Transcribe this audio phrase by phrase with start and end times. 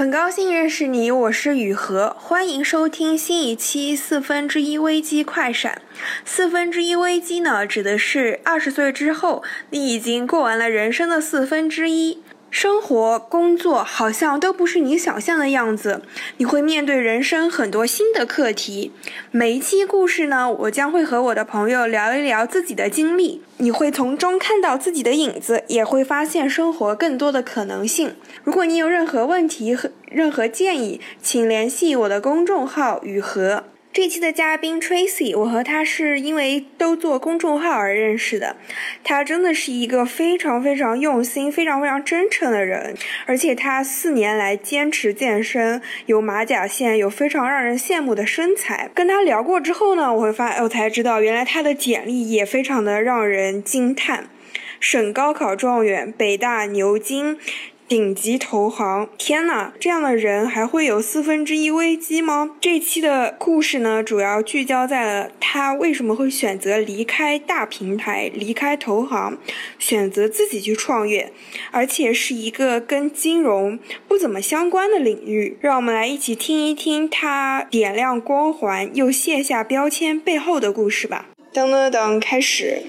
[0.00, 5.82] 很高兴认识你，我是雨禾，欢迎收听新一期四分之一危机快闪。
[6.24, 12.22] 四分之一危机呢，指的是二十岁之后，你已经过完了人生的四分之一。
[12.50, 16.02] 生活、工作好像都不是你想象的样子，
[16.38, 18.92] 你会面对人生很多新的课题。
[19.30, 28.16] 每一期故事呢，我将会和我的朋友聊一聊自己的经历，你会从中看到自己的影子，也会发现生活更多的可能性。
[28.42, 33.62] 如果你有任何问题和任何建议，请联系我的公众号雨禾。
[33.92, 38.54] 这期的嘉宾 Tracy，我和他是因为都做公众号而认识的。
[39.02, 42.94] 他真的是一个非常非常用心、非常非常真诚的人，
[43.26, 48.88] 而且他四年来坚持健身，有马甲线，有非常让人羡慕的身材。
[48.94, 54.30] 跟他聊过之后呢，我会发，我才知道原来他的简历也非常的让人惊叹：
[54.78, 57.36] 省高考状元，北大牛津。
[57.90, 62.50] 顶级投行，天呐，这样的人还会有四分之一危机吗？
[62.60, 69.36] 这期的故事呢，主要聚焦在了他为什么会选择离开大平台，离开投行，
[69.76, 71.32] 选择自己去创业，
[71.72, 75.58] 而且是一个跟金融不怎么相关的领域。
[75.60, 81.26] 让我们来一起听一听他点亮光环又卸下标签背后的故事吧。
[81.52, 82.84] 噔噔噔，开始，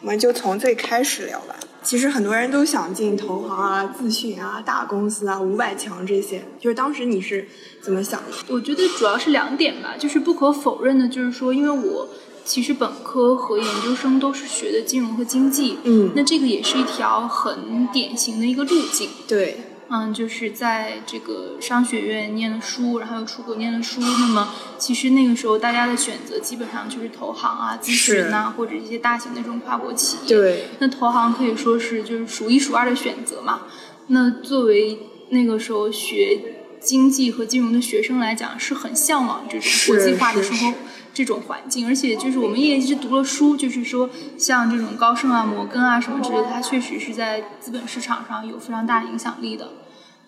[0.00, 1.56] 我们就从最开始聊吧。
[1.88, 6.44] 其实很多人都想进投行啊、咨询啊、大公司啊、五百强这些。
[6.60, 7.48] 就是当时你是
[7.80, 8.26] 怎么想的？
[8.48, 12.06] 我觉得主要是两点吧，就是不可否认的，就是说，因为我
[12.44, 19.08] 其实本科和研究生都是学的金融和经济，嗯，那这个也是一条很典型的一个路径。
[19.26, 19.58] 对。
[19.90, 24.00] 嗯，就是在这个商学院念了书，然后又出国念了书。
[24.00, 30.28] 那么，其实那个时候大家的选择基本上就是投行啊、咨询呐，或者一些大型的这种跨国企业。
[30.28, 30.64] 对。
[30.78, 33.62] 那投行可以说是就是数一数二的选择嘛。
[34.08, 34.98] 那作为
[35.30, 36.38] 那个时候学
[36.80, 40.78] 经济和金融的学生来讲，是很向往这种国际化的生活。
[41.18, 44.08] 这种环境，而且就是我们也一直读了书，就是说
[44.38, 49.70] 像这种高盛啊、摩根啊什么之类的，它确实是在资本市场上有非常大影响力的。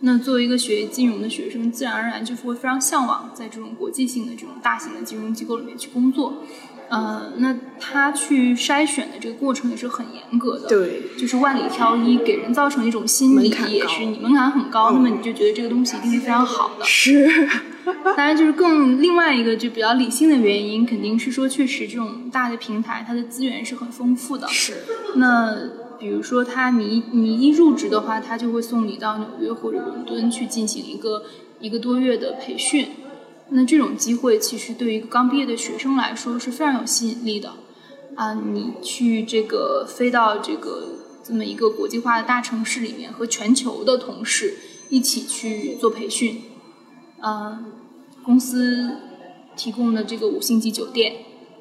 [0.01, 6.43] 那作为一个学金融的学生，自然而然就是会非常向往在这种国际性的这种大型的金融机构里面去工作。
[6.89, 16.85] 呃，那他去筛选的这个过程也是很严格的，对，就是万里挑一，给人造成一种心理也是你门槛很高，那么你就觉得这个东西一定是非常好的。
[16.85, 17.49] 是。
[18.17, 24.47] 当然，就是更另外一个就比较理性的原因，肯定是说，确实这种大的平台，它的资源是很丰富的。
[24.49, 24.79] 是。
[25.17, 25.57] 那
[25.99, 31.25] 比如说，他你你一入职的话，他就会送你到纽约或者伦敦去进行一个
[31.61, 32.89] 一个多月的培训。
[33.51, 37.53] 那这种机会，其实对于一个刚毕业的学生来说是非常有吸引力的。
[38.15, 40.89] 啊，你去这个飞到这个
[41.23, 44.55] 这么一个国际化的大城市里面，和全球的同事
[44.89, 46.43] 一起去做培训。
[47.23, 47.73] 嗯，
[48.23, 48.99] 公司
[49.57, 51.15] 提供的这个五星级酒店，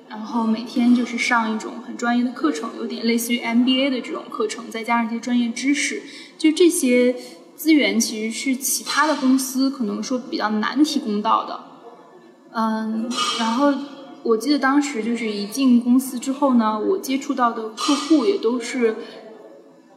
[0.09, 6.03] 然后每天就是上一种很专业的课程，有点类似于 MBA 的这种课程，再加上一些专业知识，
[6.37, 7.15] 就这些
[7.55, 11.59] 资源其实是其他的公司可能说比较难提供到的。
[12.51, 13.09] 嗯，
[13.39, 13.73] 然后
[14.23, 18.95] 我记得当时就是一进公司之后呢，我接触到的客户也都是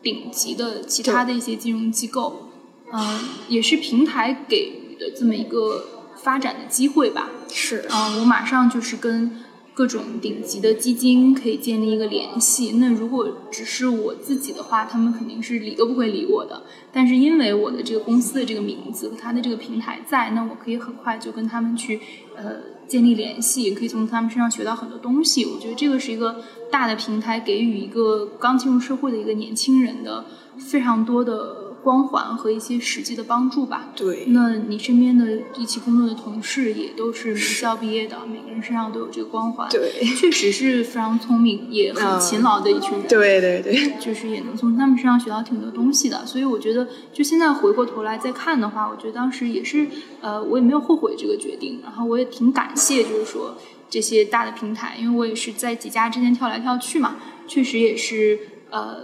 [0.03, 2.49] 顶级的其他的一些金融机构，
[2.93, 4.83] 嗯，也是平台给予。
[5.03, 9.39] 的这么一个发展的机会吧，是啊，我马上就是跟
[9.75, 12.73] 各种顶级的基金可以建立一个联系。
[12.73, 16.63] 那如果只是我自己的话，他们肯定是理都不会理我的。
[16.93, 21.99] 但是因为我的这个公司的这个名字和他的这个平台在，那我可以很快就跟他们去
[22.37, 22.57] 呃
[22.87, 25.47] 建立联系，可以从他们身上学到很多东西。
[25.47, 30.27] 我觉得这个是一个大的平台给予一个刚进入社会的一个年轻人的
[30.59, 31.62] 非常多的。
[31.83, 33.89] 光环和一些实际的帮助吧。
[33.97, 35.27] 对，那你身边的
[35.57, 39.69] 一起工作的同事也都是名校毕业的，每个人身上都有这个光环。
[39.69, 43.09] 对，确实是非常聪明也很勤劳的一群人。
[43.09, 46.25] 对对对，就是也能从他们身上学到挺多东西的。
[46.25, 49.89] 所以我觉得，就现在回过头来再看的话，我觉得当时也是，
[50.21, 51.81] 呃，我也没有后悔这个决定。
[51.83, 53.57] 然后我也挺感谢，就是说
[53.91, 57.17] 这些大的平台，因为我也是在几家之间跳来跳去嘛，
[57.49, 58.39] 确实也是
[58.71, 58.99] 呃，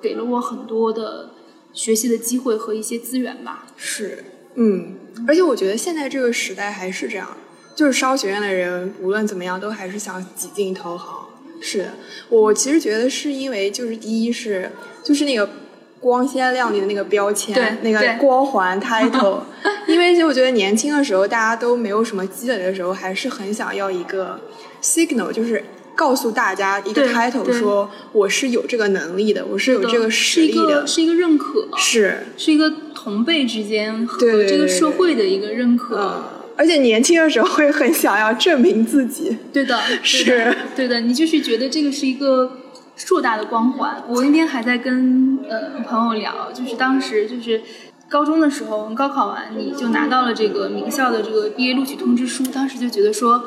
[0.00, 1.34] 给了我很多的。
[1.72, 3.66] 学习的机会和一些资源吧。
[3.76, 4.24] 是，
[4.54, 7.36] 嗯，而且我觉得现在这个时代还是这样，
[7.74, 11.26] 就是商学院的人无论怎么样都还是想挤进投行。
[11.60, 11.94] 是的，
[12.28, 14.70] 我其实觉得是因为就是第一是
[15.02, 15.48] 就是那个
[16.00, 19.40] 光鲜亮丽的那个标签，那个光环 title，
[19.88, 24.40] 因为就我觉得年轻的时候大家都没有什么积累的时候，还是很想要一个
[24.82, 25.64] signal，就是。
[25.98, 35.98] 告诉大家一个对 title，说我是有这个能力的，我是有这个实力的，是一个认可，是，是一个同辈之间和这个社会的一个认可。
[35.98, 36.22] 嗯，
[36.56, 42.58] 而且年轻的时候会很想要证明自己，对的，对的是对的，你就是觉得这个是一个
[42.94, 44.00] 硕大的光环。
[44.06, 47.60] 我那天还在跟呃朋友聊，就是当时就是
[48.08, 53.42] 高中的时候，高考完你就拿到了这个名校的这个毕业录取通知书，当时就觉得说。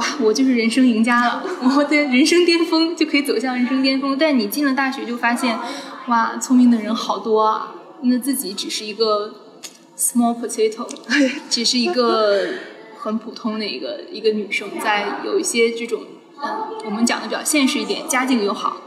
[0.00, 1.44] 哇，我就是人生赢家了，
[1.76, 4.16] 我的人生巅峰就可以走向人生巅峰。
[4.18, 5.58] 但你进了大学就发现，
[6.06, 9.34] 哇，聪明的人好多啊，那自己只是一个
[9.98, 10.88] small potato，
[11.50, 12.46] 只是一个
[12.98, 16.00] 很普通的一个一个女生，在有一些这种，
[16.42, 16.48] 嗯，
[16.86, 18.78] 我们讲的比较现实一点，家境又好，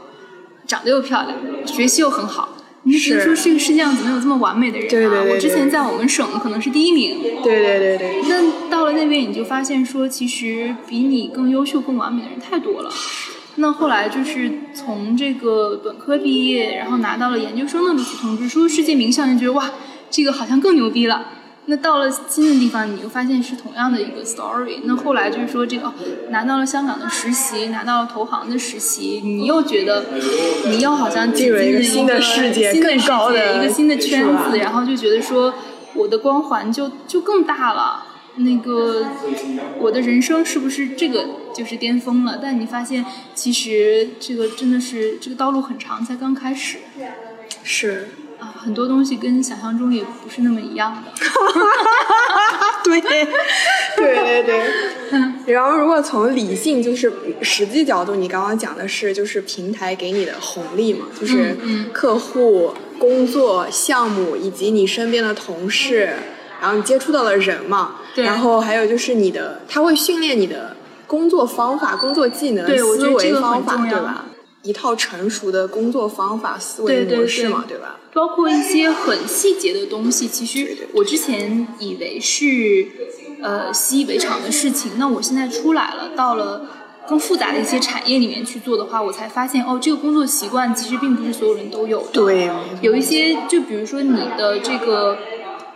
[0.66, 2.53] 长得又漂亮，学习又很好。
[2.84, 4.90] 你就觉得说，这个世界上怎么有这么完美的人啊？
[4.90, 12.90] 对对对对我之前在我们省可能是第一名，对对对对，那到了那边，你就发现说，其实比你更优秀、更完美的人太多了。
[13.56, 19.70] 那后来就是从这个本科毕业，然后拿到了研究生的录取通知书，世界名校，就觉得哇，
[20.10, 21.26] 这个好像更牛逼了。
[21.66, 24.80] 那到了新的地方，你又发现是同样的一个 story。
[24.84, 25.94] 那后来就是说，这个、哦、
[26.28, 30.04] 拿到了香港的实习，拿到了投行的实习，你又觉得
[30.66, 35.54] 你又好像进入了一个新的世界新的更高的世界一个新的圈子，然后就觉得说
[35.94, 38.08] 我的光环就就更大了。
[38.36, 39.06] 那个
[39.78, 41.24] 我的人生是不是这个
[41.54, 42.40] 就是巅峰了？
[42.42, 46.78] 但你发现其实这个真的是这个道路很长，才刚开始
[47.62, 48.08] 是，
[48.44, 51.12] 啊，很多东西跟想象中也不是那么一样的。
[52.84, 53.00] 对，
[53.96, 55.54] 对对对。
[55.54, 57.10] 然后，如果从理性就是
[57.40, 66.10] 实际角度，你刚刚讲的是就是平台给你的红利嘛，就是嗯客户、工作、项目以及你身边的同事，
[66.60, 70.76] 然后你接触到的人嘛，对然后还有就是你的，他会训练你的
[71.06, 74.26] 工作方法、工作技能、思维方法，对吧？
[74.64, 78.00] 一套成熟的工作方法、思维模式对嘛，对吧？
[78.12, 82.86] 包括一些很细节的东西，其实我之前以为是
[83.42, 86.66] 呃习以为常的事情，那我现在出来了，到了
[87.06, 92.08] 更复杂的一些产业里面去做的话，我才发现哦，这个工作习惯其实并不是所有人都有的。
[92.12, 92.50] 对，
[92.80, 95.18] 有一些，就比如说你的这个，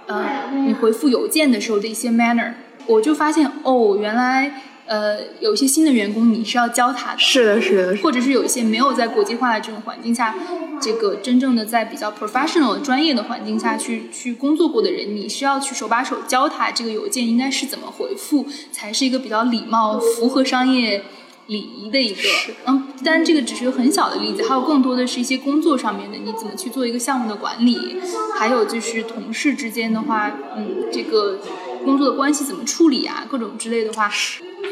[0.07, 2.55] 呃，你回复邮件的时候的一些 manner，
[2.87, 10.35] 我就发现哦，原来呃有一些新的员工你是要教他的，是的，是的，或者是有一些没有在国际化的这种环境下，
[10.81, 21.05] 这个真正的在比较 professional 的专业的环境下去去工作过的人，你是要去手把手教他这个邮件应该是怎么回复，才是一个比较礼貌、符合商业
[21.47, 22.23] 礼仪的一个。
[22.65, 27.97] 嗯，当然这个只是一个很小的例子，还有更多的是一些工作上面的，你怎么去做一个项目的管理，
[28.39, 31.39] 还有就是同事之间的话，嗯，这个
[31.85, 34.11] 工作的关系怎么处理啊，各种之类的话。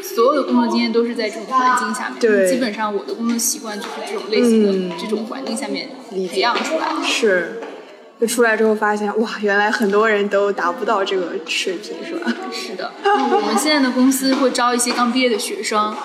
[0.01, 2.49] 所有的工作经验都是在这种环境下面，对。
[2.49, 4.91] 基本上我的工作习惯就是这种类型的、嗯。
[4.99, 7.03] 这种环境下面培养出来的。
[7.03, 7.61] 是，
[8.19, 12.33] 就出来之后发现，哇，原来很多人都达不到这个水平，是吧？
[12.51, 15.95] 是的，那我们现在的公司会招一些刚毕业的学生，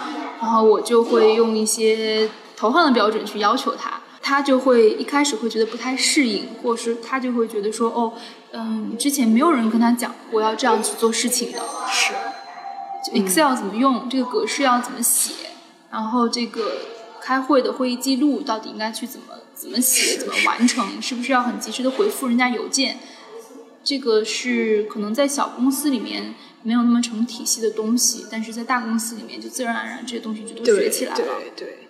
[0.41, 8.13] 然后我就会用一些投行的标准去要求他，他就会一开始会觉得不太适应，或是他就会觉得说，哦，
[8.53, 11.59] 嗯，之前没有人跟他讲过要这样去做事情的，
[11.91, 12.13] 是，
[13.05, 15.33] 就 Excel 怎么用，这个格式要怎么写，
[15.91, 16.73] 然后这个
[17.21, 22.99] 开会的会议记录到底应该去怎么怎么写，怎么完成，是不是要很及时的回复人家邮件？
[23.85, 31.17] 这个是可能在小公司里面没有那么成体系的东西，但是在大公司里面就自然而然这些东西就都对学起来了。
[31.17, 31.89] 对对对，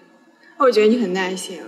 [0.56, 1.60] 我觉得你很耐心，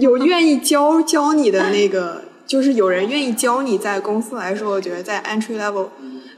[0.00, 5.88] 有 愿意教教你的那个，就是有人愿意教你，在公司来说，我觉得在 entry level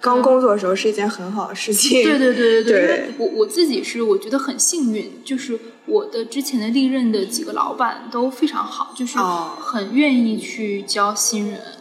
[0.01, 2.03] 刚工作的时候是一件很好的事情。
[2.03, 11.61] 对对对对对我我自己是我觉得很幸运，就是我的之前的历任的几个老板都非常好，就是哦很愿意去教新人。
[11.61, 11.78] 嗯，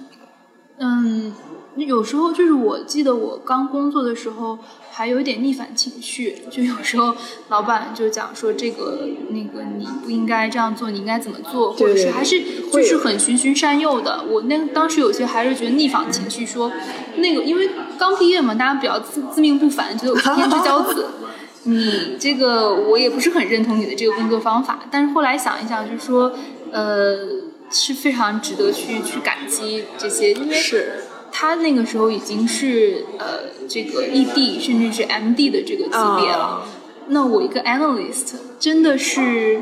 [1.86, 4.58] 有时候就是我记得我刚工作的时候
[4.92, 7.16] 还有一点逆反情绪，就有时候
[7.50, 12.42] 老板就讲说这个那个你不应该这样做，你应该怎么做，或者是还是
[12.72, 14.24] 就是很循循善诱的。
[14.28, 16.72] 我那当时有些还是觉得逆反情绪说，
[17.18, 21.06] 那个因为刚毕业嘛，大家比较自自命不凡，觉得我是天之骄子。
[21.64, 26.32] 你这个我也不是很认同你的这个工作方法，但是后来想一想，就是说，
[26.72, 27.28] 呃，
[27.70, 31.04] 是非常值得去去感激这些，因为是
[31.40, 36.44] 他那个时候已经是呃这个 ED 甚至是 MD 的这个级别了。
[36.44, 36.68] 啊
[37.10, 39.62] 那我一个 analyst 真的是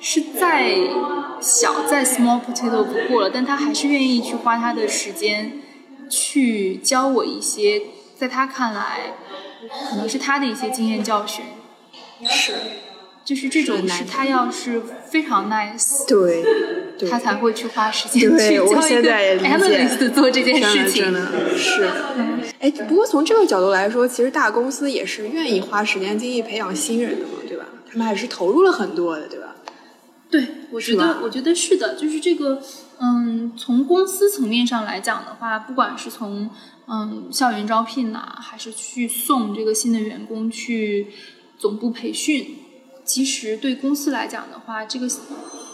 [0.00, 0.76] 是再
[1.40, 5.62] 小再 small potato 不过了，但他还是愿意去花他的时间
[6.10, 7.80] 去教我一些
[8.16, 9.14] 在他看来
[9.88, 11.44] 可能是他的一些经验教训。
[12.26, 12.54] 是，
[13.24, 16.42] 就是这种是他要是非常 nice，对，
[16.98, 21.04] 对他才会去花时间对我去教一个现在也理解 analyst 做这件事情。
[21.04, 21.88] 真的是。
[22.60, 27.64] 哎，不过从这个角度来说，其实大公司也是愿意花时间精力培养新人的嘛，对吧？
[27.90, 29.56] 他们还是投入了很多的，对吧？
[30.30, 32.60] 对，我觉得，我觉得是的，就是这个，
[33.00, 36.50] 嗯，从公司层面上来讲的话，不管是从
[36.88, 41.08] 嗯校园招聘呐、还是去送这个新的员工去
[41.56, 42.58] 总部培训，
[43.04, 45.08] 其实对公司来讲的话，这个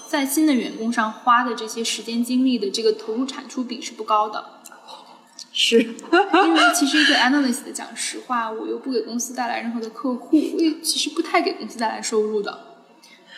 [0.09, 4.45] 在新的员工上花的这些时间精力的这个投入产出比是不高的。
[5.53, 5.79] 是，
[6.45, 12.67] 因为其实一个 analyst 讲实话，我又不给公司带来任何的客户，我也其实不太给公司带来收入的。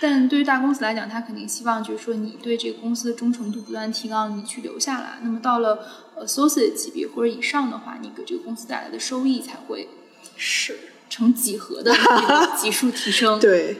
[0.01, 5.21] 但对于大公司来讲，他肯定希望就是说你对这个公司的忠诚度不断提高，你去留下来。
[5.23, 5.87] 那么到了
[6.19, 9.89] associate 级别或者以上的话，你给这个公司带来的收益才会
[10.37, 10.77] 是，
[11.13, 13.39] 成几何的这个 级数提升。
[13.39, 13.77] 对，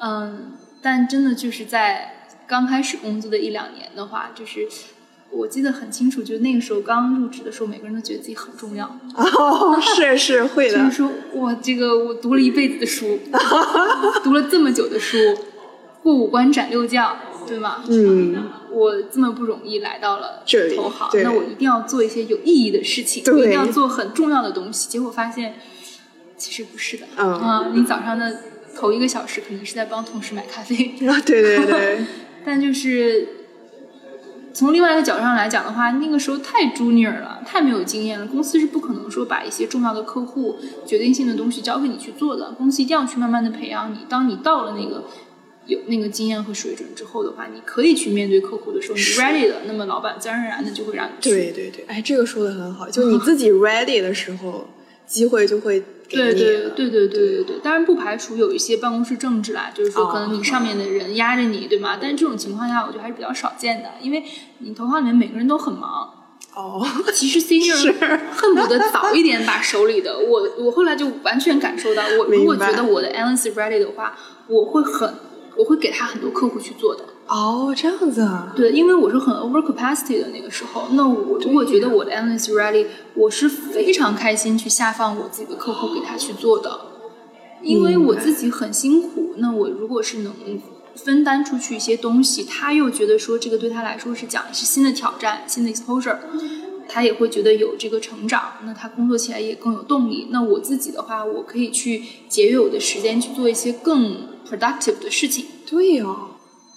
[0.00, 4.68] 嗯，但真的就是在刚开始工作的一两年的话，就是
[5.32, 8.86] 我记得很清楚，就那个时候刚入职的时候，每个人都觉得自己很重要。
[9.16, 13.18] 哦，是是会的， 就是说，哇，这个我读了一辈子的书，
[14.22, 15.18] 读了这么久的书，
[16.04, 17.16] 过五关斩六将，
[17.48, 17.82] 对吗？
[17.88, 24.88] 嗯，我这么不容易来到了这里投行，那我一定要做一些有意义的事情，我一定要做很重要的东西。
[24.88, 25.56] 结果发现，
[26.40, 27.06] 其实不是的。
[27.16, 28.40] 嗯啊，你早上的
[28.74, 30.74] 头一个小时可能是在帮同事买咖啡，
[31.06, 31.98] 啊，对对对，
[32.44, 33.28] 但就是
[34.52, 38.26] 从另外一个角度上来讲的话，那个时候太 junior 了，太没有经验了。
[38.26, 40.56] 公司是不可能说把一些重要的客户、
[40.86, 42.52] 决定性的东西交给你去做的。
[42.52, 43.98] 公司一定要去慢慢的培养你。
[44.08, 45.04] 当你到了那个
[45.66, 51.30] 有那个经验和水准之后的话，你可以去面对客户的时候，你 ready 了，那么老板自然而然的就会让你去。
[51.30, 54.68] 对对对，哎，这个说的很好，就你自己 ready 的时候，
[55.06, 56.70] 机会就会给对你了。
[56.70, 61.96] 对对对对对对，当然不排除有一些办公室政治啦，就是说哦可能你上面的人压着你，对吗？
[62.00, 64.24] 但是这种情况下，我觉得还是比较少见的，因为
[64.58, 66.12] 你投行里面每个人都很忙，
[66.54, 67.76] 哦，其实 senior
[68.34, 74.16] 恨不得早一点把手里的我，我后来就完全感受到，我如果觉得我的 analyst ready 的话，
[74.48, 75.14] 我会很，
[75.56, 77.04] 我会给他很多客户去做的。
[77.30, 86.80] 哦，这样子啊，对，因为我是很 over capacity 的那个时候，那我如果觉得我的 analyst ready，我是非常开心去下放我自己的客户给他去做的，
[87.62, 90.34] 因为我自己很辛苦，那我如果是能
[90.96, 96.16] 分担出去一些东西，他又觉得说这个对他来说是讲是新的挑战、新的 exposure，
[96.88, 100.26] 他也会觉得有这个成长，那他工作起来也更有动力。
[100.30, 105.46] 那我自己的话，我可以去节约我的时间去做一些更 productive 的事情。
[105.64, 106.30] 对哦，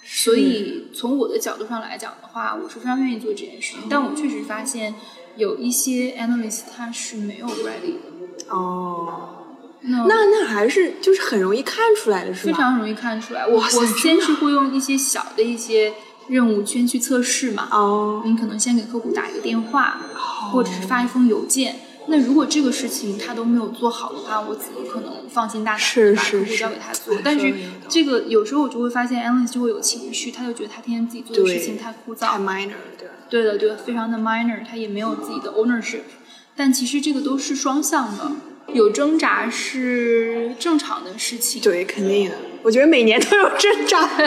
[0.04, 3.84] 所以从我的角度上来讲的话，我是非常愿意做这件事情。
[3.88, 4.94] 但我确实发现
[5.36, 9.46] 有一些 analyst 他是没有 ready 的，哦，
[9.80, 12.52] 那那那还是就是很容易看出来的是吧？
[12.52, 13.46] 非常容易看出来。
[13.46, 15.94] 我我先是会用一些小的一些
[16.28, 20.00] 任务先去测试嘛，哦，你可能先给客户打一个电话，
[20.52, 21.76] 或者是发一封邮件。
[22.06, 27.20] 那如果这个事情他都没有做好的话，我怎么可能放心大胆是地把客户交给他做哎？
[27.24, 27.52] 但是
[27.88, 32.72] 这个有时候我就会发现 analyst 就会有情绪，他就觉得他天天自己做的事情太枯燥太，minor，
[33.30, 36.02] 对的，对的，非常的 minor，他也没有自己的 ownership，
[36.54, 38.32] 但其实这个都是双向的，
[38.72, 41.62] 有挣扎是正常的事情。
[41.62, 42.36] 对，肯定的。
[42.62, 44.08] 我觉得每年都有挣扎。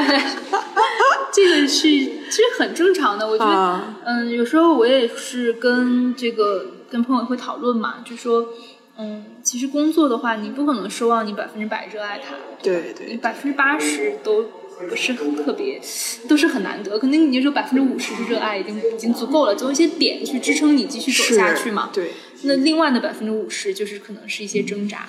[1.34, 8.50] 这个是其实很正常的，我觉得，啊嗯，有时候我也是跟这个跟朋友会讨论嘛，就说，
[8.98, 14.46] 嗯，其实工作的话，你不可能奢望你百分之百热爱它，对对你百分之八十都
[14.89, 15.82] 不是很特别，
[16.27, 21.89] 都是很难得，可能你就说百分之五十是热爱，已经已经足够了，总有一些点去支撑你继续走下去嘛。
[21.94, 22.12] 对，
[22.44, 25.08] 那另外的百分之五十就是可能是一些挣扎。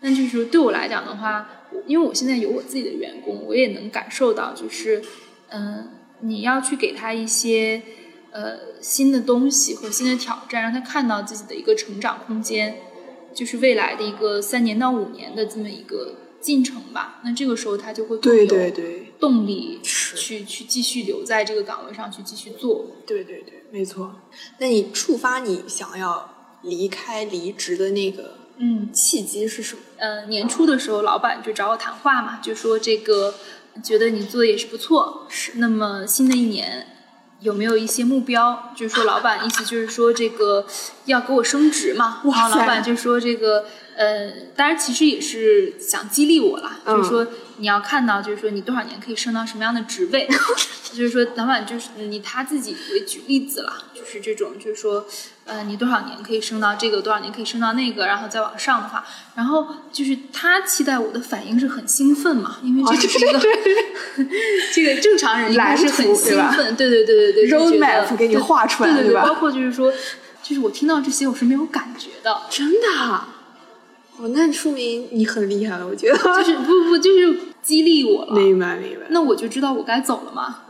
[0.00, 1.48] 那就是说对我来讲的话，
[1.86, 5.02] 因为我现在有我自己的员工，我也能感受到，就是
[5.48, 5.88] 嗯、
[6.20, 7.80] 你要去给他一些
[8.34, 12.76] 呃新的东西和新的挑战，让他看到自己的一个成长空间，
[13.32, 17.20] 就是未来的一个三年到五年的这么一个进程吧。
[17.24, 22.86] 那这个时候他就会对对对动力去去继续留在这个岗位上去继续做。
[23.06, 24.16] 对对对，没错。
[24.58, 29.82] 那你触发你想要离开离职的那个嗯，契机是什么？
[29.96, 33.34] 呃，年初的时候，老板就找我谈话嘛，就说这个
[33.82, 36.86] 觉得你做的也是不错，是那么新的一年
[37.44, 38.72] 有没有一些目标？
[38.74, 40.66] 就是说，老板意思就是说这个
[41.04, 47.26] 要给我升职嘛，然后老板就说这个呃，当然其实也是想激励我啦，嗯就是说
[47.58, 50.28] 你要看到，就是说你多少年可以升到什么样的职位，
[50.92, 55.06] 就是说，老板就是以他自己为举例子了，就是这种，就是说，
[55.44, 63.40] 呃，你多少年可以升到这个，多少年可以升到那个，然后再往上的话，然后就是他期待我的反应是很兴奋嘛，因为这个是一个、
[64.74, 69.22] 这个正常人应该是很兴奋，对对对对对，road map 给你画出来，对对对？
[69.22, 69.92] 包括就是说，
[70.42, 73.24] 就是我听到这些我是没有感觉的，真的。
[74.16, 76.16] 哦，那说明你很厉害了，我觉得。
[76.16, 79.06] 就是 不不就是激励我了，明白明白。
[79.10, 80.62] 那我就知道我该走了嘛。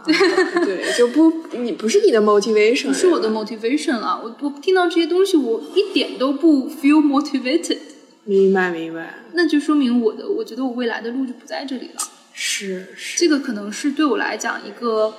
[0.65, 4.19] 对，就不你不是你的 motivation，不是我的 motivation 啊。
[4.23, 7.79] 我我听到这些东西，我一点都不 feel motivated。
[8.25, 9.23] 明白明白。
[9.35, 12.01] 那就说明我的，我觉得我未来的路就不在这里了。
[12.33, 13.19] 是是。
[13.19, 15.13] 这个可能是对我来讲一个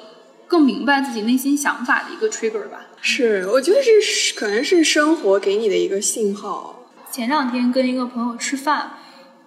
[0.47, 2.87] 更明白自己内心想法的一个 trigger 吧。
[3.01, 6.81] 是，我觉得是可能是生活给你的一个信号。
[7.15, 8.91] 前两天跟一个朋友吃饭，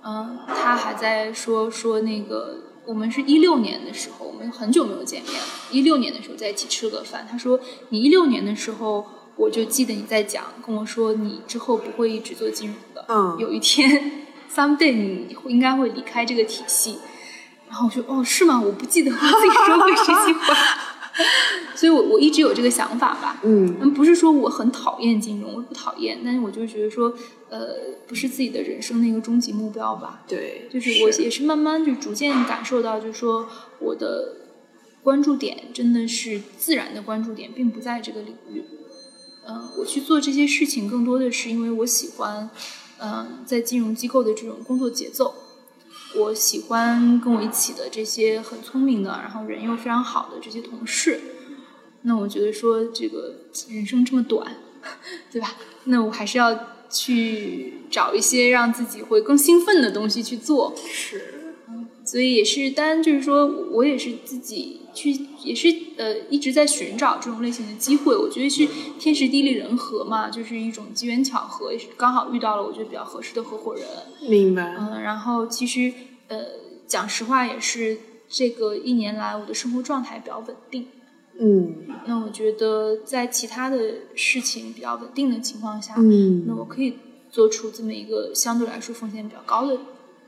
[0.03, 2.57] 嗯，他还在说说那个，
[2.87, 5.47] 我们是一六年的时候，我们很久没有见面了。
[5.71, 7.61] 一六年的时候在一起吃了个饭，他说
[7.91, 9.07] 你一六年的时候，
[9.37, 16.99] 我就记得你在讲，跟我说你之后不会一直做金融的，嗯，有一天 someday 你应该会离开这个体系。
[17.69, 18.59] 然后我说哦，是吗？
[18.59, 20.55] 我不记得我自己说过这句话。
[21.75, 23.41] 所以，我我一直有这个想法吧。
[23.43, 27.13] 嗯，不是说我很讨厌金融，我不讨厌，但是我就觉得说，
[27.49, 27.75] 呃，
[28.07, 30.23] 不是自己的人生的一个终极目标吧。
[30.29, 33.49] 对，就是我也是慢慢就逐渐感受到，就是说
[33.81, 34.37] 我的
[35.03, 38.63] 关注点真的是自然的关注点，并不在这个领域。
[39.49, 42.51] 嗯，我去做这些事情，更多的是因为我喜欢，
[42.99, 45.35] 嗯，在金融机构的这种工作节奏。
[46.17, 51.21] 我喜欢跟我一起的这些很聪明的，然后人又非常好的这些同事。
[52.03, 53.35] 那我觉得说，这个
[53.69, 54.57] 人生这么短，
[55.31, 55.57] 对吧？
[55.85, 60.75] 那我还是要去找一些让自己会更兴奋的东西去做。
[60.87, 65.13] 是，嗯，所以也是，当然就是说我也是自己去，
[65.45, 68.17] 也是呃一直在寻找这种类型的机会。
[68.17, 68.67] 我觉得是
[68.99, 73.85] 天时地利人和嘛，就是一种机缘巧合，也是刚好遇到了我觉得比较合适的合伙人。
[74.29, 74.75] 明白。
[74.79, 75.93] 嗯，然后其实
[76.27, 76.45] 呃，
[76.87, 80.89] 讲实话也是这个一年来我的生活状态比较稳定。
[81.41, 86.95] 嗯，那我觉得在其他的事情比较稳定的情况下，嗯，那我可以
[87.31, 89.79] 做出这么一个相对来说风险比较高的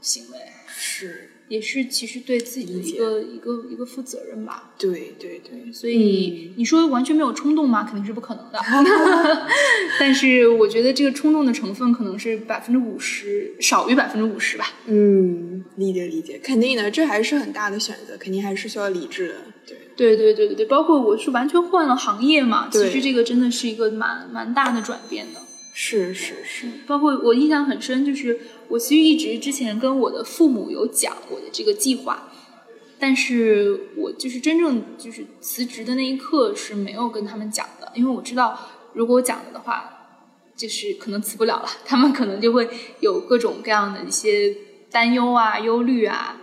[0.00, 4.72] 行为，是，也是其实对自己的一个一个一个负责任吧。
[4.78, 7.82] 对对对，所以你说完全没有冲动吗？
[7.82, 8.58] 肯定是不可能的。
[9.98, 14.72] 但是我觉得这个冲动的成分可能是百分之五十，少于百分之五十吧。
[14.86, 19.34] 嗯，理解理解，肯定的，这还是很大的选择，肯定还是需要理智的。
[19.66, 19.76] 对。
[19.96, 25.40] 对对对对对，包括我是完全换了行业嘛，其实这个真的是一个蛮蛮大的转变的。
[25.82, 28.38] 是是是，包括我印象很深，就是
[28.68, 32.28] 我其实一直之前跟我的父母有讲我的这个计划，
[32.98, 38.58] 但是我就是真正就是辞职的那一刻是没有跟他们讲的，因为我知道
[38.92, 40.18] 如果我讲了的话，
[40.54, 42.68] 就是可能辞不了了，他们可能就会
[43.00, 44.54] 有各种各样的一些
[44.90, 46.36] 担忧啊、忧虑啊。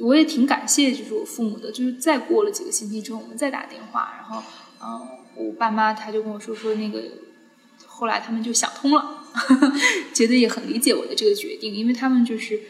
[0.00, 4.42] 我也挺感谢，就是我父母的，就是再过了几个星期之后，我们再打电话，然后，
[4.82, 7.00] 嗯，我爸妈他就跟我说说那个，
[7.98, 9.24] 后来他们就想通了，
[10.12, 12.60] 觉得也很理解我的这个决定，因为他们就是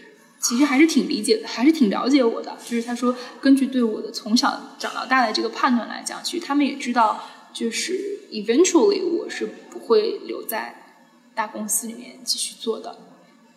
[0.41, 2.57] 其实还是挺理解的，还是挺了解我的。
[2.65, 10.95] 就是他说，根据对我的从小长到大的这个判断来讲，其实他们也知道，就是 eventually 我是不会留在
[11.35, 12.97] 大公司里面继续做的，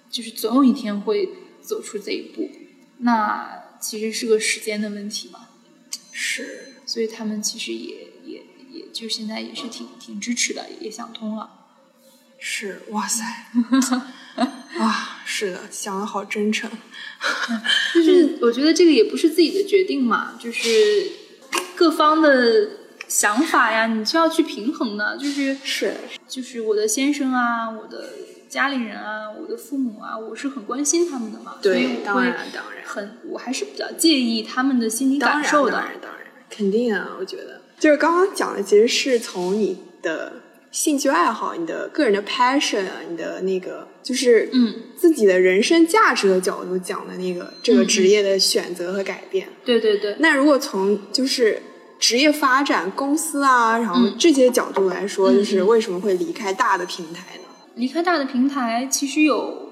[0.09, 1.29] 就是总有一天会
[1.61, 2.49] 走出这一步。
[3.01, 5.49] 那其实是个时间的问题嘛，
[6.11, 11.58] 是，所以他们其实也也也就现在也是挺挺支持的，也想通了。
[12.39, 13.23] 是，哇塞，
[14.79, 16.69] 啊，是的，想的好真诚。
[17.93, 20.69] 就是 我觉得这个也不是自己的决定嘛，就是
[21.75, 22.69] 各方的
[23.07, 25.17] 想法呀，你是要去平衡的。
[25.17, 25.93] 就是是，
[26.27, 28.09] 就是我的先生啊，我的。
[28.49, 32.33] 家里人啊，我的父母啊，我是很关心他们的嘛，所以我会
[32.83, 35.73] 很，我还是比较介意他们的心理感受的。
[35.73, 40.33] 当然，当然，肯定啊，我觉得就是刚刚讲的，其实是从你的
[40.71, 49.47] 兴趣爱好、你的个人的 passion 啊，你的那个就是嗯自己的人生价值的角度讲的那个这个职业的选择和改变。
[49.65, 50.15] 对对对。
[50.19, 51.61] 那如果从就是
[51.99, 57.43] 职业发展、公司啊，然后这些角度来说，就是为什么会离开大的平台呢？
[57.75, 59.69] 离开大的平台其实有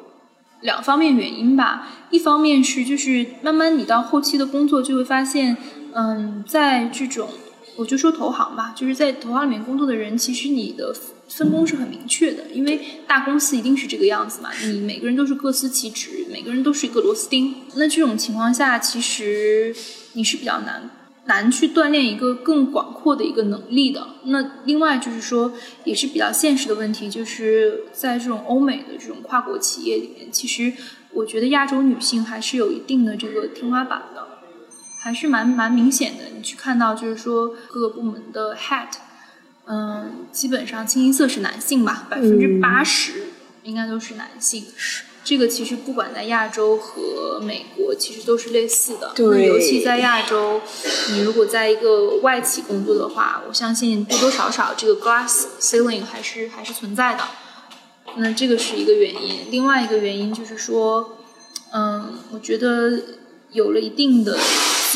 [0.61, 5.55] 两方面原因吧，一方面是就是慢慢你到后期的工作就会发现，
[5.93, 7.29] 嗯，在这种
[7.77, 10.93] 我就说投行吧，就是在投行里面工作的人，其实你的
[11.29, 17.53] 分工是很明确的，因为大公司一定是这个样子嘛，你每个人都是各司其职，每个人都是一个螺丝钉。
[17.75, 19.75] 那这种情况下，其实
[20.13, 20.89] 你是比较难
[21.25, 24.07] 难去锻炼一个更广阔的一个能力的。
[24.23, 25.51] 那另外就是说，
[25.83, 30.71] 也是比较现实的问题，就是在这种欧美的这种跨国企业里面，其实
[31.11, 34.36] 我觉得亚洲女性还是有一定的这个天花板的，
[35.07, 36.25] 还是蛮蛮明显的。
[36.35, 38.89] 你去看到就是说各个部门的 head。
[39.65, 43.27] 嗯，基本上清一色是男性吧，百分之八十
[43.63, 44.65] 应该都是男性。
[44.75, 49.13] 是这个，其实不管在亚洲和美国，其实都是类似的。
[49.15, 50.59] 对，尤其在亚洲，
[51.11, 57.23] 你如果在一个外企工作的话，我相信多多少少这个 glass ceiling 还是还是存在的。
[58.17, 61.17] 那这个是一个原因，另外一个原因就是说，
[61.71, 63.01] 嗯，我觉得
[63.51, 64.37] 有了一定的。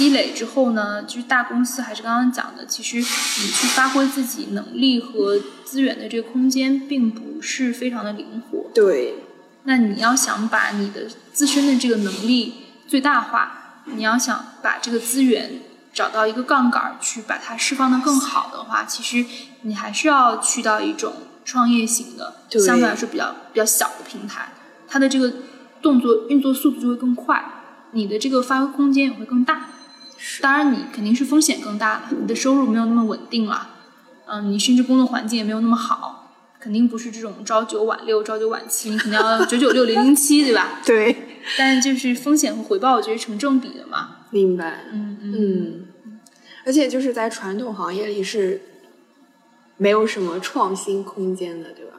[0.01, 8.71] 积累之后呢，就是大公司还是刚刚讲的，其实你去发挥自己能力和资源的这个空间，并不是非常的灵活。
[8.73, 9.13] 对，
[9.65, 15.61] 那你要想把你的自身的这个能力最大化，你要想把这个资源
[15.93, 19.23] 找到一个杠杆去把它释放的更好的话，其实
[19.61, 21.13] 你还是要去到一种
[21.45, 24.51] 创业型的，相对来说比较比较小的平台，
[24.87, 25.31] 它的这个
[25.79, 27.45] 动作运作速度就会更快，
[27.91, 29.67] 你的这个发挥空间也会更大。
[30.41, 33.69] 当然，你肯定是风险更大了，你的收入没有那么稳定了，
[34.25, 40.79] 嗯，你甚至工作环境也没有那么好，肯定不是这种朝九晚六、朝九晚七，你肯定要 九九六零零七，对吧？
[40.85, 41.15] 对。
[41.57, 44.17] 但就是风险和回报，我觉得成正比的嘛。
[44.29, 44.85] 明白。
[44.93, 45.87] 嗯嗯。
[46.63, 48.61] 而且就是在传统行业里是
[49.77, 51.93] 没有什么创新空间的，对吧？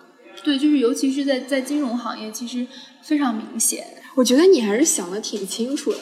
[0.44, 2.64] 对，就是尤其是在在金融行业，其实
[3.02, 3.84] 非常明显。
[4.14, 5.98] 我觉得你还是想的挺清楚的。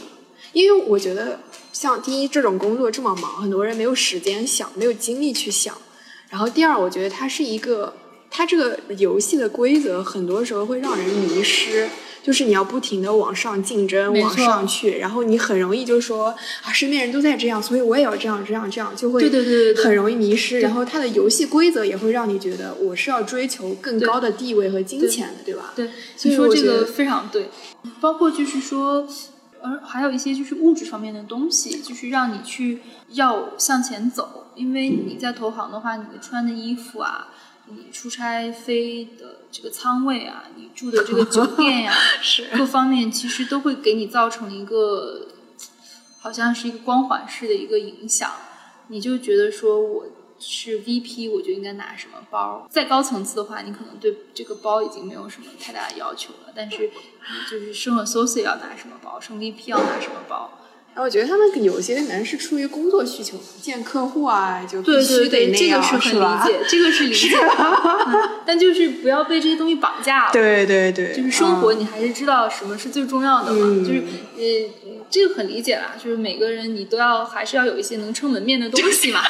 [0.52, 1.40] 因为我觉得，
[1.72, 5.76] 像第一这种工作这么忙，很多人没有时间想，没有精力去想。
[6.28, 7.94] 然后第二，我觉得它是一个，
[8.30, 11.88] 它这个游戏的规则很多时候会让人迷失，
[12.22, 20.60] 就是你要不停的往上竞争，往上去，然后你很容易就说啊，身边人都在这样，所以我也要这样这样这样，就会对对对很容易迷失。
[20.60, 25.72] 然后它的游戏规则也会让你觉得我是要追求更高的地位和金钱的，对吧？
[25.74, 27.48] 对，所以说这个非常对，
[28.00, 29.06] 包括就是说。
[29.62, 37.28] 而还有一些就是物质方面的东西，就是让你去要向前走，因为你在投行的话，你的穿的衣服啊，
[37.66, 41.92] 你出差飞的这个舱位啊，你住的这个酒店呀，
[42.22, 45.28] 是各方面其实都会给你造成一个，
[46.20, 48.30] 好像是一个光环式的一个影响，
[48.88, 50.06] 你就觉得说我。
[50.40, 52.66] 是 VP，我就应该拿什么包？
[52.70, 56.52] 再高层次的话，你可能对这个包已经没有什么太大的要求了。
[56.54, 56.90] 但是，
[57.50, 60.50] 就是升了 s o c i a 要拿什么包，升 VP 要拿什么包？
[61.00, 67.36] 我觉得他们有些可能是出于工作需求，见客户啊，就必须得那样，是很理解，这个是理解。
[68.46, 70.32] 但就是不要被这些东西绑架了。
[70.32, 73.84] 对对对，就是生活，你还是知道什么是最重要的嘛？
[73.84, 74.02] 就是
[74.36, 74.90] 呃。
[75.12, 79.20] 这个很理解啦，就是每个人你都要还是要有一些能撑门面的东西嘛，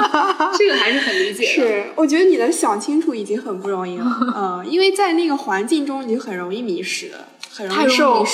[0.56, 1.44] 这个还是很理解。
[1.44, 7.10] 是，我觉得你能想清楚已经很不容易了，嗯，因为在那个环境中你很容易迷失，
[7.56, 8.24] 很容易受，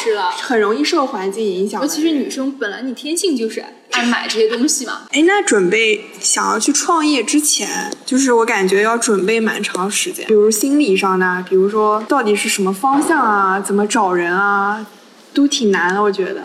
[0.40, 1.80] 很容易受环境影响。
[1.80, 5.02] 尤其是女生，本来你天性就是爱买这些东西嘛。
[5.12, 14.84] 哎，那准备想要去创业之前，就是我感觉要准备蛮长时间，比如心理上的，比如说到底是什么方向啊，怎么找人啊，
[15.32, 16.42] 都挺难的，我觉得。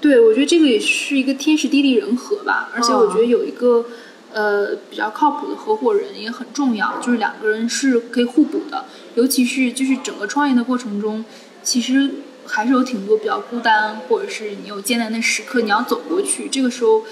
[0.00, 3.84] 对，我觉得这个也是一个天时地利人和吧，而且我觉得有一个
[4.32, 8.84] 呃比较靠谱的合伙人也很重要，就是两个人是可以互补的，
[9.16, 11.24] 尤其是就是整个创业的过程中，
[11.68, 12.10] 其实
[12.46, 17.04] 还是有挺多比较孤单，或者是你有艰难的时刻你要走过去，这个时候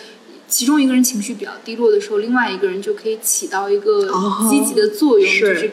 [0.49, 4.09] 其中一个人情绪比较低落的时候，另外一个人就可以起到一个
[4.49, 5.71] 积极的作用，就是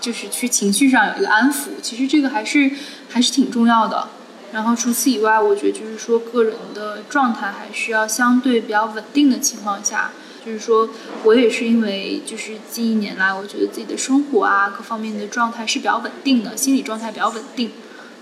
[0.00, 2.70] 就是去情绪上有一个安抚，其实这个还是
[3.10, 4.08] 还是挺重要的。
[4.52, 10.12] 然后除此以外，我觉得就是说，个人的状态还需要相对比较稳定的情况下，
[10.46, 10.88] 就是说
[11.24, 17.70] 我也是因为就是近一年来，我觉得自己的生活啊各方面的状态是比较稳定的，心理状态比较稳定。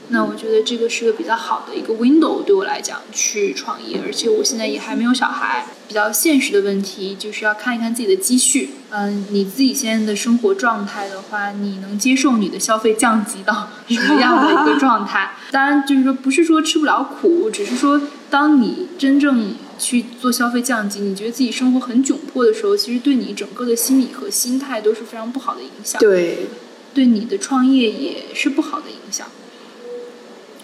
[0.09, 5.67] 那我觉得这个是个比较好的一个 window，对我来讲去创业，而且我现在也还没有小孩。
[5.88, 8.71] 比较现实的问题就是要看一看自己的积蓄。
[8.91, 15.33] 嗯，你自己现在的生活状态的话，你能接受你的消费降级到什么样的一个状态？
[15.53, 26.01] 当然，就是说不是说吃不了苦，只是说当你真正去做消费降级，你觉得自己生活很窘迫的时候，其实对你整个的心理和心态都是非常不好的影响。
[26.01, 26.47] 对，
[26.95, 29.27] 对你的创业也是不好的影响。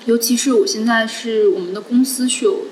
[0.09, 2.63] 尤其是我现在是我们的公司是有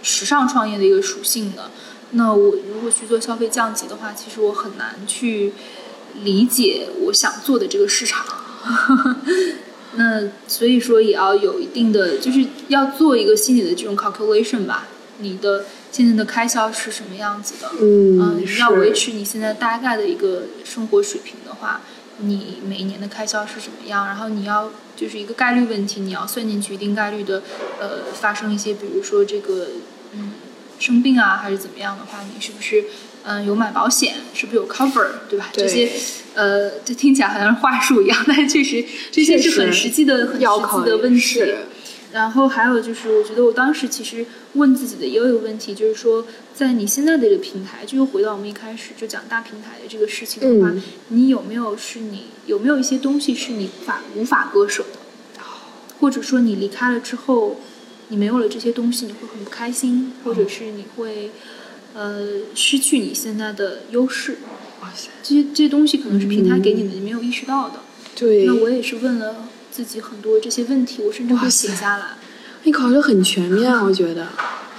[0.00, 1.72] 时尚创业的一个属性的，
[2.12, 5.52] 那我如果去做消费降级的话，其实我很难去
[6.22, 8.24] 理解我想做的这个市场。
[9.96, 14.86] 那所以说也要有一定的，就是要做一个心理的这种 calculation 吧。
[15.18, 17.72] 你的现在的开销是什么样子的？
[17.80, 21.80] 嗯，你要维持你现在大概的一个生活水平的话，
[22.22, 24.06] 你每一年的开销是什么样？
[24.06, 27.42] 然后你要就是一个概率问题，你要算进去一定概率的，
[27.80, 29.68] 呃，发生一些比如说这个
[30.14, 30.32] 嗯
[30.78, 32.84] 生病啊还是怎么样的话，你是不是
[33.24, 34.14] 嗯有买保险？
[34.34, 35.06] 是不是有 cover？
[35.28, 35.50] 对吧？
[35.52, 35.90] 这些
[36.34, 40.44] 呃，这听起来好像是话术一样，但是确实这些是很实际的、很实际
[40.84, 41.44] 的问题。
[42.12, 50.74] 然后还有就是，我觉得我当时其实问自己的也有一个问题，就是说，在你现在的这个平台，就又回到我们一开始就讲大平台的这个事情的话，
[51.08, 54.98] 你有没有是你有没有一些东西是你法无法割舍的？
[56.00, 57.56] 或者说你离开了之后，
[58.08, 61.30] 你没有了这些东西，你会很不开心，或者是你会
[61.94, 64.38] 呃失去你现在的优势？
[64.82, 67.80] 哇塞，这些这些东西可能是平台给你的，你没有意识到的。
[68.14, 69.48] 对，那我也是问了。
[69.72, 72.18] 自己很多这些问题，我甚至会写下来。
[72.64, 74.28] 你考虑很全面，我觉得。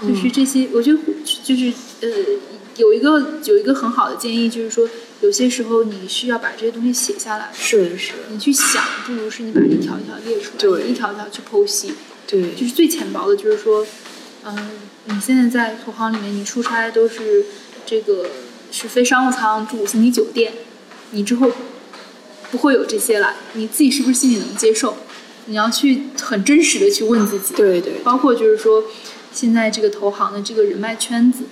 [0.01, 0.99] 就是这些，我觉得
[1.43, 2.09] 就是呃，
[2.75, 4.87] 有一个有一个很好的建议，就是说，
[5.21, 7.49] 有些时候你需要把这些东西写下来。
[7.53, 8.13] 是是。
[8.29, 11.93] 你去想，不如是你把一条一条列出来，对一条一条去剖析。
[12.27, 12.53] 对。
[12.53, 13.85] 就是最浅薄的，就是说，
[14.45, 14.71] 嗯，
[15.05, 17.45] 你现在在投行里面，你出差都是
[17.85, 18.27] 这个
[18.71, 20.53] 是飞商务舱，住五星级酒店，
[21.11, 21.51] 你之后。
[22.53, 24.95] 不会有这些了，你自己是不是心里能接受？
[25.47, 27.55] 你要去很真实的去问自己。
[27.55, 27.93] 对对。
[28.03, 28.83] 包括就是说，
[29.33, 31.45] 现在这个投行的这个人脉圈子，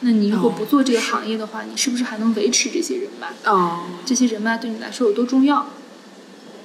[0.00, 3.28] 那你如果不做这个行业的话，你是不是还能维持这些人脉？
[3.50, 3.84] 哦。
[4.04, 5.70] 这些人脉对你来说有多重要？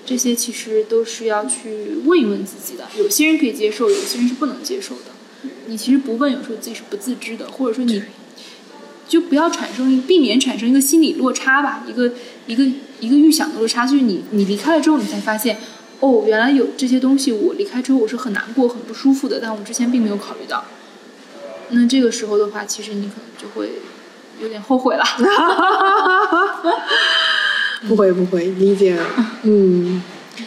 [0.06, 2.90] 这些其实都是要去问一问自己的。
[2.98, 5.50] 有些人可以接受，有些人是不能接受的。
[5.68, 8.04] 你其实不问，有时候自己是不自知的，或者说你。
[9.12, 12.10] 就不要产生，避免产生一个心理落差吧，一个
[12.47, 12.63] 一个
[13.02, 15.58] 一个预想的落差，就是你你离开了之后，你才发现，
[16.00, 20.63] 哦，原来有这些东西，我离开之后我是很难过、很不舒服的，但我之前并没有考虑到。
[21.71, 23.82] 那这个时候的话，其实你可能就会
[24.41, 25.04] 有点后悔了。
[27.89, 28.97] 不会不会，理解。
[29.43, 30.02] 嗯，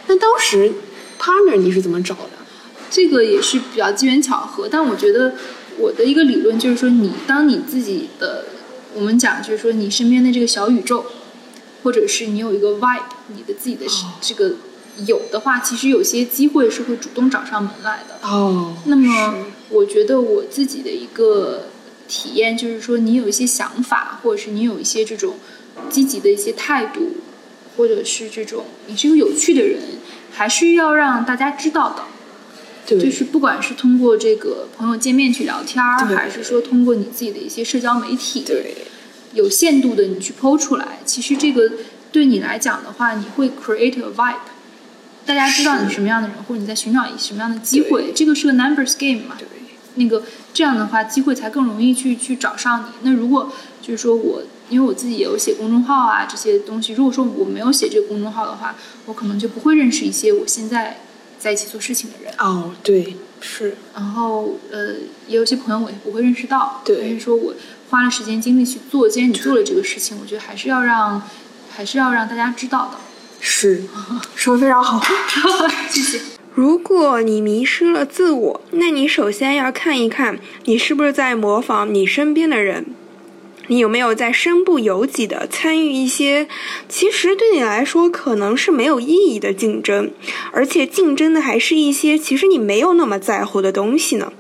[0.07, 0.73] 那当时
[1.21, 2.31] partner 你是怎么找的？
[2.89, 5.35] 这个也是比较机缘巧合，但我觉得
[5.77, 8.47] 我的一个理论就是说，你当你自己的。
[8.95, 11.05] 我们讲就是说，你身边的这个小宇宙，
[11.83, 13.85] 或者是你有一个 vibe，你的自己的
[14.21, 14.55] 这个
[15.07, 18.27] 有的话，其实有些机会是会主动找上门来的。
[18.27, 18.77] 哦。
[18.87, 21.67] 那么，我觉得我自己的一个
[22.07, 25.35] 体验就是说，你有一些想法，或者是你有一些这种
[25.91, 27.17] 积极的一些态度，
[27.77, 29.81] 或者是这种你是一个有趣的人，
[30.33, 32.05] 还是要让大家知道的。
[32.87, 38.77] 就是不管是通过这个朋友见面去聊天儿，还是说通过你自己的一些社交媒体，对，
[39.33, 41.73] 有限度的你去剖出来，其实这个
[42.13, 44.37] 对你来讲的话，你会 create a vibe，
[45.25, 45.95] 大家知道你是。
[45.95, 49.47] 什么样的人，或者你在寻找什么样的机会，这个是个 numbers game 嘛，对，
[49.95, 52.89] 那个这样的话，机会才更容易去去找上你。
[53.03, 61.01] 那如果就是说我，因为我自己也有写公众号啊这些东西，如果说我没有写这个公众号的话，我可能就不会认识一些我现在。
[61.45, 63.77] 在一起做事情的人哦，对，是。
[63.95, 64.95] 然后呃，
[65.29, 67.01] 也有些朋友我也不会认识到，对。
[67.03, 67.53] 但是说我
[67.91, 71.21] 花了时间精力去做，既然你做了这个事情，我觉得还是要让，
[71.71, 72.97] 还是要让大家知道的。
[73.41, 73.83] 是，
[74.35, 74.99] 说的非常好
[75.91, 76.19] 谢谢。
[76.55, 82.87] 如果你迷失了自我，那你首先要看一看，你是不是在模仿你身边的人。
[83.69, 86.47] 你有没有在身不由己的参与一些
[86.89, 90.11] 其实对你来说可能是没有意义的竞争，
[90.53, 94.33] 而且竞争的还是一些其实你没有那么在乎的东西呢？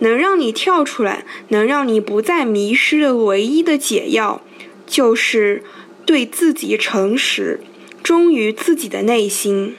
[0.00, 4.42] 能让你跳出来，能让你不再迷失的唯一的解药，
[4.86, 5.62] 就是
[6.04, 7.60] 对自己诚实，
[8.02, 9.74] 忠于自己的内心。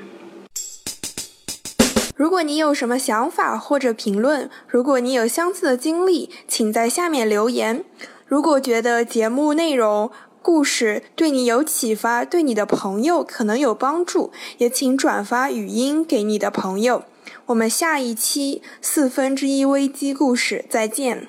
[2.16, 7.86] 如果你有什么想法或者评论，如果你有相似的经历，请在下面留言。
[8.28, 10.12] 如果觉得节目内容、
[10.42, 17.04] 故事对你有启发，对你的朋友可能有帮助，也请转发语音给你的朋友。
[17.46, 21.28] 我们下一期四分之一危机故事再见。